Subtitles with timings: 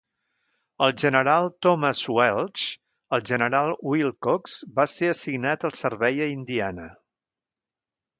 [0.83, 2.63] El general Thomas Welsh,
[3.17, 6.89] el general Willcox va ser assignat al servei a Indiana.